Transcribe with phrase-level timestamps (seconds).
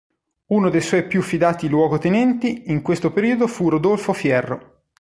[0.47, 4.79] Uno dei suoi più fidati luogotenenti in questo periodo fu Rodolfo Fierro.